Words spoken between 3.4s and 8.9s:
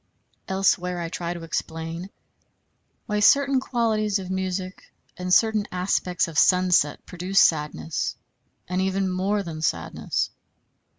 qualities of music, and certain aspects of sunset produce sadness, and